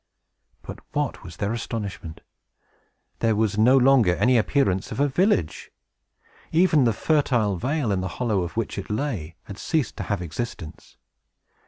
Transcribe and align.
But 0.63 0.79
what 0.93 1.21
was 1.23 1.37
their 1.37 1.53
astonishment! 1.53 2.21
There 3.19 3.35
was 3.35 3.59
no 3.59 3.77
longer 3.77 4.15
any 4.15 4.35
appearance 4.35 4.91
of 4.91 4.99
a 4.99 5.07
village! 5.07 5.71
Even 6.51 6.85
the 6.85 6.91
fertile 6.91 7.55
vale, 7.57 7.91
in 7.91 8.01
the 8.01 8.07
hollow 8.17 8.41
of 8.41 8.57
which 8.57 8.79
it 8.79 8.89
lay, 8.89 9.35
had 9.43 9.59
ceased 9.59 9.97
to 9.97 10.03
have 10.09 10.19
existence. 10.23 10.97